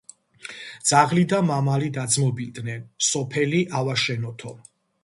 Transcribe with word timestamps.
ძაღლი 0.91 1.25
და 1.35 1.41
მამალი 1.49 1.91
დაძმობილდენ: 1.99 2.83
სოფელი 3.13 3.63
ავაშენოთო. 3.83 4.59